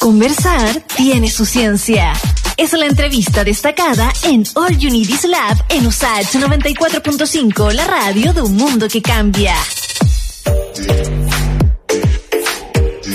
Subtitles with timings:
[0.00, 2.14] Conversar tiene su ciencia.
[2.56, 8.32] Es la entrevista destacada en All You Need Is Lab en USAH 94.5, la radio
[8.32, 9.54] de un mundo que cambia.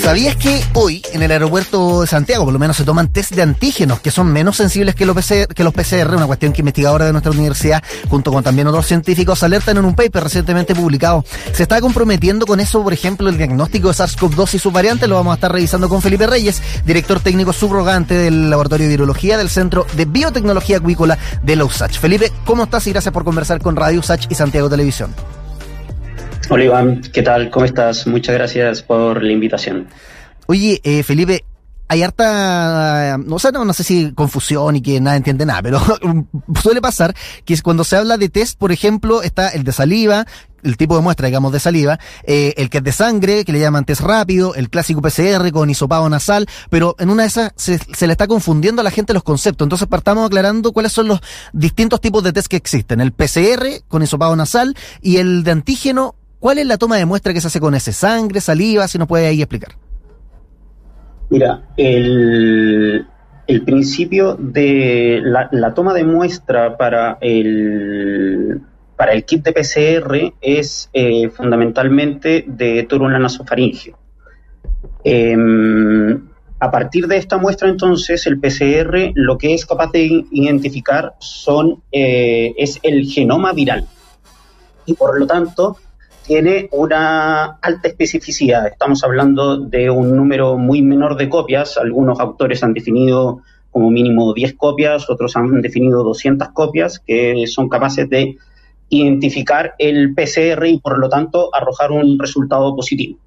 [0.06, 3.42] ¿Sabías que hoy en el aeropuerto de Santiago por lo menos se toman test de
[3.42, 6.14] antígenos que son menos sensibles que los, PCR, que los PCR?
[6.14, 9.96] Una cuestión que investigadora de nuestra universidad, junto con también otros científicos, alertan en un
[9.96, 11.24] paper recientemente publicado.
[11.52, 15.08] Se está comprometiendo con eso, por ejemplo, el diagnóstico de SARS-CoV-2 y sus variantes.
[15.08, 19.36] Lo vamos a estar revisando con Felipe Reyes, director técnico subrogante del Laboratorio de Virología
[19.36, 21.98] del Centro de Biotecnología Acuícola de la USACH.
[21.98, 22.86] Felipe, ¿cómo estás?
[22.86, 25.12] Y gracias por conversar con Radio USACH y Santiago Televisión.
[26.48, 27.50] Hola Iván, ¿qué tal?
[27.50, 28.06] ¿Cómo estás?
[28.06, 29.88] Muchas gracias por la invitación.
[30.46, 31.44] Oye, eh, Felipe,
[31.88, 35.80] hay harta, no, sé, no, sé si confusión y que nadie entiende nada, pero
[36.62, 40.24] suele pasar que cuando se habla de test, por ejemplo, está el de saliva,
[40.62, 43.58] el tipo de muestra, digamos, de saliva, eh, el que es de sangre, que le
[43.58, 47.78] llaman test rápido, el clásico PCR con hisopado nasal, pero en una de esas se,
[47.78, 49.64] se, le está confundiendo a la gente los conceptos.
[49.66, 51.20] Entonces partamos aclarando cuáles son los
[51.52, 53.00] distintos tipos de test que existen.
[53.00, 57.32] El PCR con hisopado nasal y el de antígeno ¿Cuál es la toma de muestra
[57.32, 57.92] que se hace con ese?
[57.92, 58.86] ¿Sangre, saliva?
[58.88, 59.72] Si nos puede ahí explicar.
[61.30, 63.06] Mira, el,
[63.46, 68.60] el principio de la, toma de muestra para el,
[68.96, 73.98] para el kit de PCR es eh, fundamentalmente de tórula nasofaringeo.
[75.04, 75.36] Eh,
[76.58, 81.82] a partir de esta muestra, entonces, el PCR lo que es capaz de identificar son,
[81.92, 83.86] eh, es el genoma viral.
[84.86, 85.76] Y por lo tanto,
[86.26, 88.66] tiene una alta especificidad.
[88.66, 91.78] Estamos hablando de un número muy menor de copias.
[91.78, 97.68] Algunos autores han definido como mínimo 10 copias, otros han definido 200 copias, que son
[97.68, 98.36] capaces de
[98.88, 103.18] identificar el PCR y por lo tanto arrojar un resultado positivo.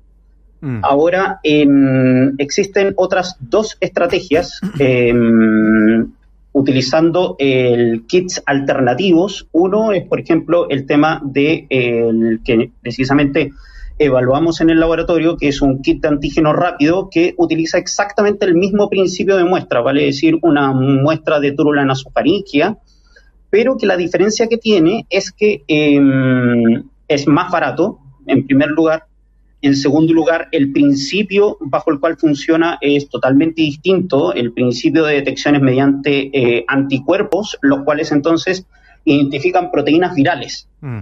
[0.61, 0.79] Mm.
[0.83, 4.59] Ahora, en, existen otras dos estrategias.
[4.79, 5.13] Eh,
[6.59, 9.47] utilizando el kits alternativos.
[9.53, 13.51] Uno es, por ejemplo, el tema de el que precisamente
[13.97, 18.55] evaluamos en el laboratorio, que es un kit de antígeno rápido que utiliza exactamente el
[18.55, 22.77] mismo principio de muestra, vale decir, una muestra de tórula nasofaringia,
[23.49, 25.99] pero que la diferencia que tiene es que eh,
[27.07, 29.05] es más barato, en primer lugar,
[29.61, 34.33] en segundo lugar, el principio bajo el cual funciona es totalmente distinto.
[34.33, 38.65] El principio de detección es mediante eh, anticuerpos, los cuales entonces
[39.03, 40.69] identifican proteínas virales.
[40.79, 40.99] Mm.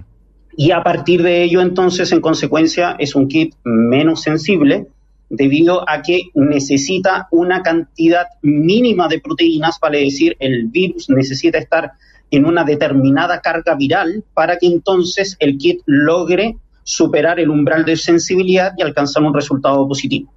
[0.56, 4.88] Y a partir de ello, entonces, en consecuencia, es un kit menos sensible
[5.30, 11.92] debido a que necesita una cantidad mínima de proteínas, vale decir, el virus necesita estar
[12.32, 16.58] en una determinada carga viral para que entonces el kit logre
[16.88, 20.32] superar el umbral de sensibilidad y alcanzar un resultado positivo.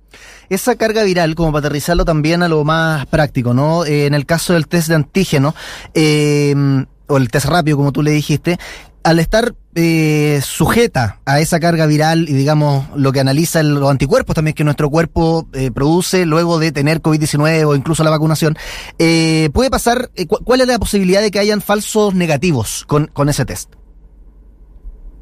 [0.48, 3.84] Esa carga viral, como para aterrizarlo también a lo más práctico, ¿no?
[3.84, 5.54] Eh, en el caso del test de antígeno,
[5.94, 6.52] eh,
[7.06, 8.58] o el test rápido, como tú le dijiste,
[9.04, 14.34] al estar eh, sujeta a esa carga viral y digamos lo que analiza los anticuerpos
[14.34, 18.56] también que nuestro cuerpo produce luego de tener COVID-19 o incluso la vacunación,
[18.98, 20.10] puede pasar,
[20.44, 23.72] ¿cuál es la posibilidad de que hayan falsos negativos con, con ese test?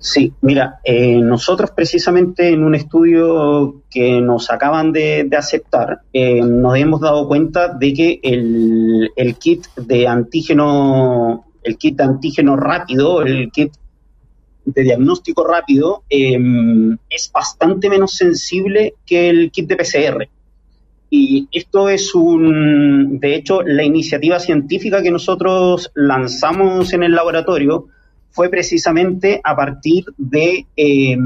[0.00, 6.76] Sí, mira, eh, nosotros precisamente en un estudio que nos acaban de, aceptar, eh, nos
[6.76, 13.50] hemos dado cuenta de que el, kit de antígeno, el kit de antígeno rápido, el
[13.50, 13.72] kit
[14.64, 16.38] de diagnóstico rápido, eh,
[17.10, 20.28] es bastante menos sensible que el kit de PCR.
[21.10, 27.88] Y esto es un, de hecho, la iniciativa científica que nosotros lanzamos en el laboratorio
[28.30, 31.16] fue precisamente a partir de eh,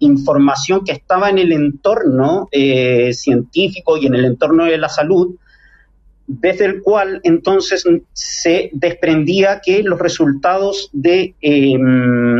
[0.00, 5.36] información que estaba en el entorno eh, científico y en el entorno de la salud,
[6.26, 11.74] desde el cual entonces se desprendía que los resultados de, eh,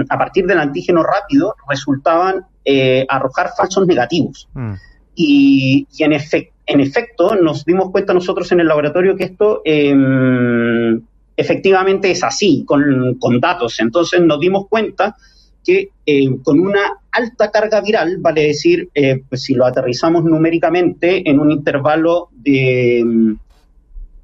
[0.08, 4.46] a partir del antígeno rápido, resultaban eh, arrojar falsos negativos.
[4.52, 4.74] Mm.
[5.14, 9.62] Y, y en, efect, en, efecto, nos dimos cuenta nosotros en el laboratorio que esto
[9.64, 11.00] em,
[11.38, 13.78] efectivamente es así, con, con datos.
[13.78, 15.16] Entonces nos dimos cuenta
[15.64, 21.28] que eh, con una alta carga viral, vale decir, eh, pues si lo aterrizamos numéricamente
[21.30, 23.36] en un intervalo de,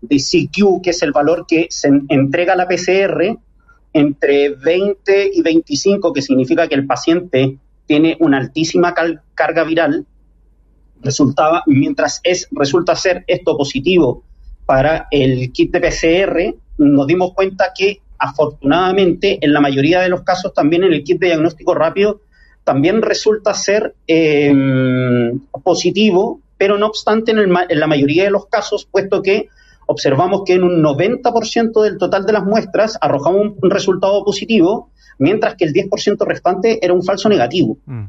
[0.01, 3.39] de CQ, que es el valor que se entrega la PCR,
[3.93, 8.93] entre 20 y 25, que significa que el paciente tiene una altísima
[9.35, 10.05] carga viral,
[11.01, 14.25] resultaba, mientras es, resulta ser esto positivo
[14.67, 20.23] para el kit de PCR, nos dimos cuenta que afortunadamente en la mayoría de los
[20.23, 22.21] casos también en el kit de diagnóstico rápido
[22.65, 24.53] también resulta ser eh,
[25.63, 29.49] positivo pero no obstante en, en la mayoría de los casos, puesto que
[29.87, 35.57] observamos que en un 90% del total de las muestras arrojamos un, resultado positivo, mientras
[35.57, 37.77] que el 10% restante era un falso negativo.
[37.87, 38.05] Mm.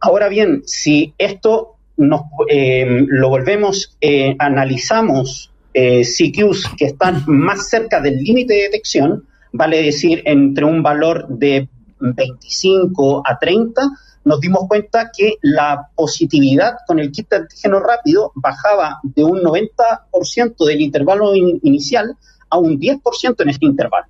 [0.00, 7.68] Ahora bien, si esto nos, eh, lo volvemos, eh, analizamos eh, CQs que están más
[7.68, 11.68] cerca del límite de detección, vale decir entre un valor de
[12.00, 13.82] 25 a 30,
[14.24, 19.42] nos dimos cuenta que la positividad con el kit de antígeno rápido bajaba de un
[19.42, 22.16] 90% del intervalo inicial
[22.48, 24.06] a un 10% en este intervalo.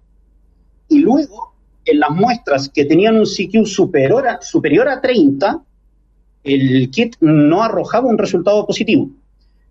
[0.89, 1.53] Y luego,
[1.85, 5.65] en las muestras que tenían un CQ superior a, superior a 30,
[6.45, 9.11] el kit no arrojaba un resultado positivo.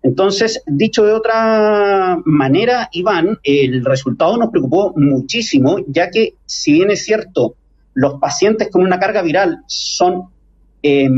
[0.06, 6.92] Entonces, dicho de otra manera, Iván, el resultado nos preocupó muchísimo, ya que si bien
[6.92, 7.56] es cierto,
[7.92, 10.28] los pacientes con una carga viral son
[10.80, 11.08] eh,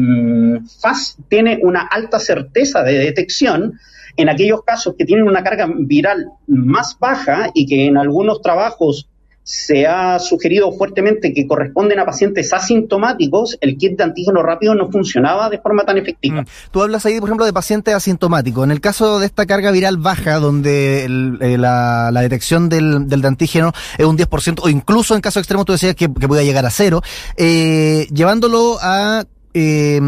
[0.81, 3.79] FAS tiene una alta certeza de detección
[4.17, 9.06] en aquellos casos que tienen una carga viral más baja y que en algunos trabajos
[9.49, 14.91] se ha sugerido fuertemente que corresponden a pacientes asintomáticos, el kit de antígeno rápido no
[14.91, 16.43] funcionaba de forma tan efectiva.
[16.43, 16.47] Mm.
[16.71, 18.62] Tú hablas ahí, por ejemplo, de pacientes asintomáticos.
[18.65, 23.73] En el caso de esta carga viral baja, donde eh, la, detección del, del, antígeno
[23.97, 26.71] es un 10%, o incluso en caso extremo tú decías que, que pueda llegar a
[26.71, 27.01] cero,
[27.39, 29.25] eh, llevándolo a
[29.55, 29.99] eh,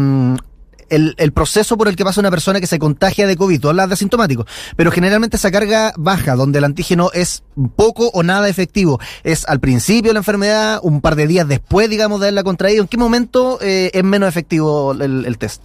[0.91, 3.59] el, el, proceso por el que pasa una persona que se contagia de COVID.
[3.59, 4.45] Tú hablas de asintomático,
[4.75, 7.43] pero generalmente esa carga baja, donde el antígeno es
[7.75, 11.89] poco o nada efectivo, es al principio de la enfermedad, un par de días después,
[11.89, 12.83] digamos, de haberla contraído.
[12.83, 15.63] ¿En qué momento eh, es menos efectivo el, test?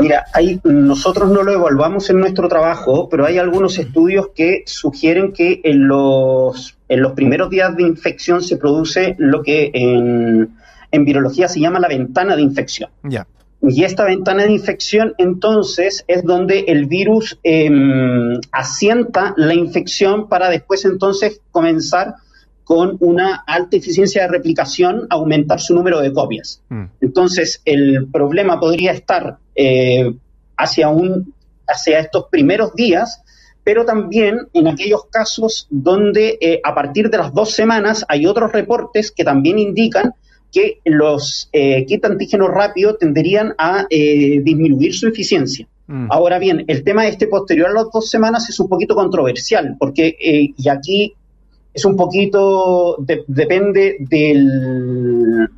[0.00, 5.32] Mira, hay, nosotros no lo evaluamos en nuestro trabajo, pero hay algunos estudios que sugieren
[5.32, 10.50] que en los, en los primeros días de infección se produce lo que en,
[10.92, 12.90] en virología se llama la ventana de infección.
[13.02, 13.26] Ya.
[13.60, 20.48] Y esta ventana de infección entonces es donde el virus em, asienta la infección para
[20.48, 22.14] después entonces comenzar
[22.68, 26.60] con una alta eficiencia de replicación, aumentar su número de copias.
[26.68, 26.84] Mm.
[27.00, 30.14] Entonces, el problema podría estar eh,
[30.56, 31.32] hacia, un,
[31.66, 33.22] hacia estos primeros días,
[33.64, 38.52] pero también en aquellos casos donde eh, a partir de las dos semanas hay otros
[38.52, 40.12] reportes que también indican
[40.52, 45.66] que los eh, kits antígenos rápidos tenderían a eh, disminuir su eficiencia.
[45.86, 46.06] Mm.
[46.10, 50.16] Ahora bien, el tema este posterior a las dos semanas es un poquito controversial, porque,
[50.20, 51.14] eh, y aquí
[51.72, 52.96] es un poquito,
[53.26, 55.48] depende del,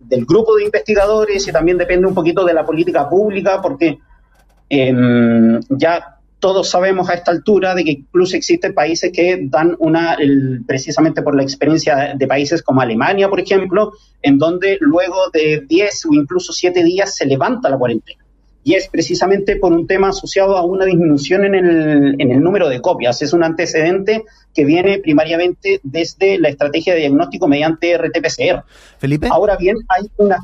[0.00, 3.98] del grupo de investigadores y también depende un poquito de la política pública, porque
[4.68, 10.16] em, ya todos sabemos a esta altura de que incluso existen países que dan una,
[10.66, 13.92] precisamente por la experiencia de países como Alemania, por ejemplo,
[14.22, 18.24] en donde luego de 10 o incluso 7 días se levanta la cuarentena.
[18.64, 22.68] Y es precisamente por un tema asociado a una disminución en el, en el número
[22.68, 23.22] de copias.
[23.22, 24.24] Es un antecedente
[24.54, 28.64] que viene primariamente desde la estrategia de diagnóstico mediante RT-PCR.
[28.98, 29.28] Felipe.
[29.30, 30.38] Ahora bien, hay una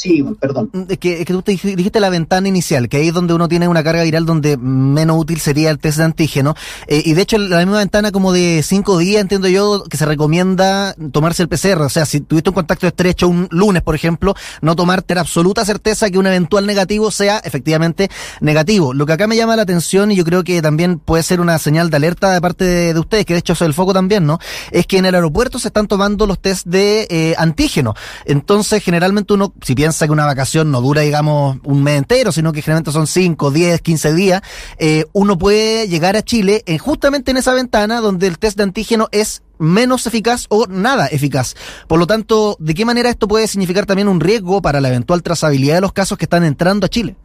[0.00, 0.70] Sí, perdón.
[0.72, 3.68] Mm, es que, tú te dijiste la ventana inicial, que ahí es donde uno tiene
[3.68, 6.54] una carga viral donde menos útil sería el test de antígeno.
[6.86, 10.06] Eh, y de hecho, la misma ventana como de cinco días, entiendo yo, que se
[10.06, 11.82] recomienda tomarse el PCR.
[11.82, 15.66] O sea, si tuviste un contacto estrecho un lunes, por ejemplo, no tomarte la absoluta
[15.66, 18.08] certeza que un eventual negativo sea efectivamente
[18.40, 18.94] negativo.
[18.94, 21.58] Lo que acá me llama la atención, y yo creo que también puede ser una
[21.58, 24.38] señal de alerta de parte de, ustedes, que de hecho es el foco también, ¿no?
[24.70, 27.94] Es que en el aeropuerto se están tomando los test de eh, antígeno.
[28.24, 32.52] Entonces, generalmente uno, si piensa que una vacación no dura, digamos, un mes entero, sino
[32.52, 34.42] que generalmente son 5, 10, 15 días,
[34.78, 38.62] eh, uno puede llegar a Chile en, justamente en esa ventana donde el test de
[38.62, 41.54] antígeno es menos eficaz o nada eficaz.
[41.86, 45.22] Por lo tanto, ¿de qué manera esto puede significar también un riesgo para la eventual
[45.22, 47.16] trazabilidad de los casos que están entrando a Chile?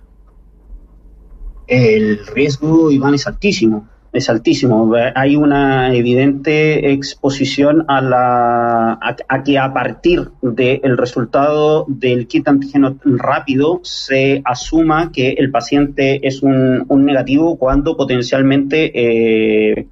[1.67, 4.91] El riesgo, Iván, es altísimo es altísimo.
[5.13, 12.97] Hay una evidente exposición a, la, a, que a partir del resultado del kit antígeno
[13.03, 19.87] rápido se asuma que el paciente es un, negativo cuando potencialmente eh,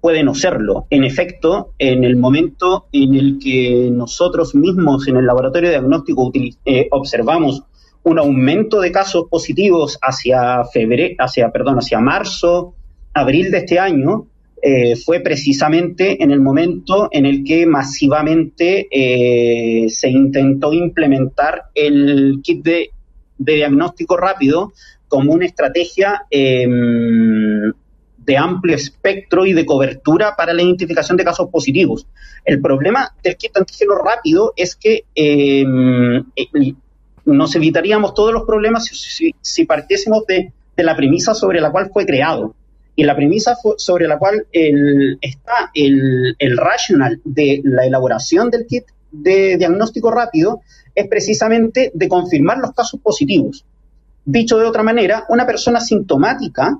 [0.00, 0.86] puede no serlo.
[0.90, 6.30] En efecto, en el momento en el que nosotros mismos en el laboratorio diagnóstico
[6.64, 7.64] eh, observamos
[8.04, 12.74] un aumento de casos positivos hacia febrero, hacia, perdón, hacia marzo,
[13.16, 14.26] abril de este año,
[14.62, 22.40] eh, fue precisamente en el momento en el que masivamente eh, se intentó implementar el
[22.42, 22.90] kit de,
[23.38, 24.72] diagnóstico rápido
[25.08, 27.70] como una estrategia em,
[28.16, 32.06] de amplio espectro y de cobertura para la identificación de casos positivos.
[32.44, 36.24] El problema del kit antígeno rápido es que em,
[37.26, 38.86] nos evitaríamos todos los problemas
[39.42, 42.54] si, partiésemos de, la premisa sobre la cual fue creado.
[42.96, 48.84] Y la premisa sobre la cual está el, el rational de la elaboración del kit
[49.12, 50.62] de diagnóstico rápido
[50.94, 53.64] es precisamente de confirmar los casos positivos.
[54.24, 56.78] Dicho de otra manera, una persona sintomática,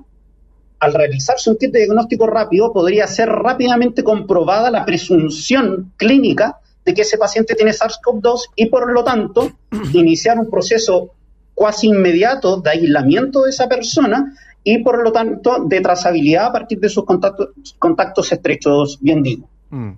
[0.79, 6.93] al realizarse un kit de diagnóstico rápido, podría ser rápidamente comprobada la presunción clínica de
[6.93, 9.51] que ese paciente tiene SARS-CoV-2 y por lo tanto
[9.93, 11.11] iniciar un proceso
[11.53, 16.79] cuasi inmediato de aislamiento de esa persona y por lo tanto de trazabilidad a partir
[16.79, 17.49] de sus contactos,
[17.79, 19.49] contactos estrechos, bien digo.
[19.69, 19.91] Mm.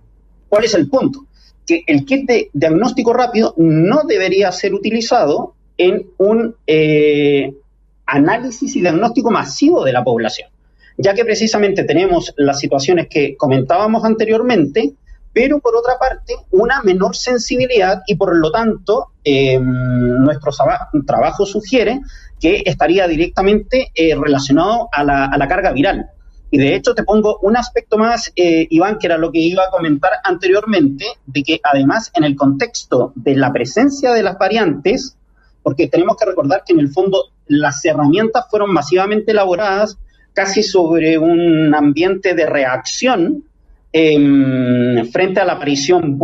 [0.48, 1.26] ¿Cuál es el punto?
[1.66, 7.54] Que el kit de diagnóstico rápido no debería ser utilizado en un eh,
[8.06, 10.50] análisis y diagnóstico masivo de la población,
[10.98, 14.94] ya que precisamente tenemos las situaciones que comentábamos anteriormente,
[15.40, 19.64] pero por otra parte una menor sensibilidad y por lo tanto em,
[20.22, 20.52] nuestro
[21.08, 22.02] trabajo sugiere
[22.42, 26.10] que estaría directamente eh, relacionado a la, carga viral.
[26.52, 29.64] Y de hecho te pongo un aspecto más, eh, Iván, que era lo que iba
[29.64, 35.16] a comentar anteriormente, de que además en el contexto de la presencia de las variantes,
[35.64, 39.98] porque tenemos que recordar que en el fondo las herramientas fueron masivamente elaboradas
[40.34, 43.46] casi sobre un ambiente de reacción
[43.92, 46.20] Em, frente a la aparición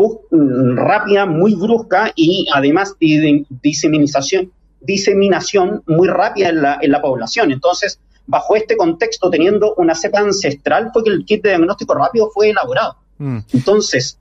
[0.76, 7.52] rápida, muy brusca y además de diseminación, diseminación muy rápida en la, en la población.
[7.52, 12.30] Entonces, bajo este contexto, teniendo una cepa ancestral, fue que el kit de diagnóstico rápido
[12.32, 12.98] fue elaborado.
[13.18, 13.40] Mm.
[13.54, 14.20] Entonces,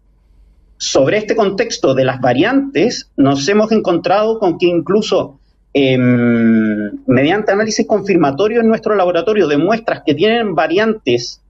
[0.78, 5.38] sobre este contexto de las variantes, nos hemos encontrado con que incluso
[5.74, 11.42] em, mediante análisis confirmatorio en nuestro laboratorio de muestras que tienen variantes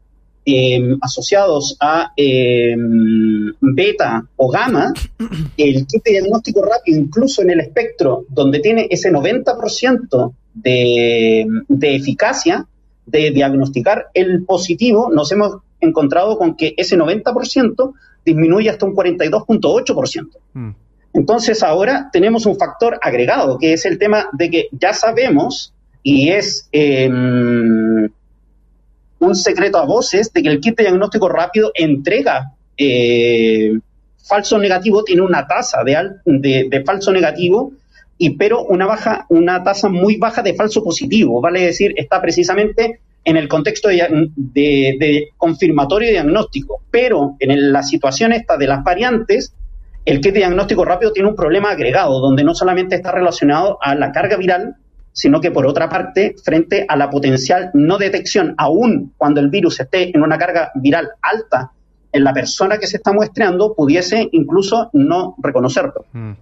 [0.46, 4.92] Em, asociados a em, beta o gamma,
[5.56, 11.96] el kit de diagnóstico rápido, incluso en el espectro, donde tiene ese 90% de, de
[11.96, 12.66] eficacia
[13.06, 20.28] de diagnosticar el positivo, nos hemos encontrado con que ese 90% disminuye hasta un 42.8%.
[20.52, 20.70] Mm.
[21.14, 25.72] Entonces ahora tenemos un factor agregado, que es el tema de que ya sabemos
[26.02, 27.08] y es eh,
[29.18, 33.78] un secreto a voces de que el kit de diagnóstico rápido entrega eh,
[34.24, 37.72] falso negativo, tiene una tasa de, de, falso negativo,
[38.16, 43.00] y pero una baja, una tasa muy baja de falso positivo, vale decir, está precisamente
[43.24, 49.54] en el contexto de, de confirmatorio diagnóstico, pero en la situación esta de las variantes,
[50.04, 53.94] el kit de diagnóstico rápido tiene un problema agregado, donde no solamente está relacionado a
[53.94, 54.76] la carga viral,
[55.14, 59.80] sino que por otra parte, frente a la potencial no detección, aún cuando el virus
[59.80, 61.70] esté en una carga viral alta
[62.12, 66.04] en la persona que se está muestreando, pudiese incluso no reconocerlo.
[66.12, 66.32] Mm.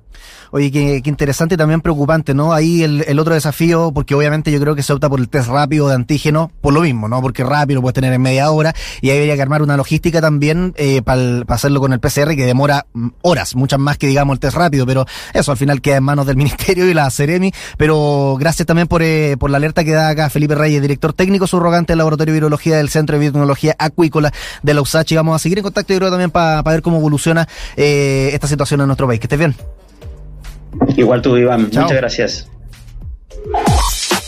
[0.55, 2.53] Oye, qué, interesante y también preocupante, ¿no?
[2.53, 5.89] Ahí el, otro desafío, porque obviamente yo creo que se opta por el test rápido
[5.89, 7.23] de antígeno, por lo mismo, ¿no?
[7.23, 10.21] Porque rápido lo puedes tener en media hora y ahí habría que armar una logística
[10.21, 14.35] también eh, para hacerlo con el PCR que demora mm, horas, muchas más que digamos
[14.35, 17.51] el test rápido, pero eso al final queda en manos del Ministerio y la Ceremi.
[17.79, 21.47] Pero gracias también por, eh, por la alerta que da acá Felipe Reyes, director técnico
[21.47, 24.31] subrogante del Laboratorio de Virología del Centro de Biotecnología Acuícola
[24.63, 25.13] de la USACH.
[25.13, 28.47] Y vamos a seguir en contacto, yo creo, también para ver cómo evoluciona eh, esta
[28.47, 29.19] situación en nuestro país.
[29.19, 29.57] Que estés bien.
[30.97, 31.65] Igual tú, Iván.
[31.65, 32.49] Muchas gracias.